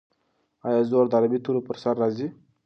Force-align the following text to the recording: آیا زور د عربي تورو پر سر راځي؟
آیا 0.67 0.81
زور 0.89 1.05
د 1.09 1.13
عربي 1.17 1.39
تورو 1.45 1.65
پر 1.67 1.75
سر 1.83 1.93
راځي؟ 2.01 2.27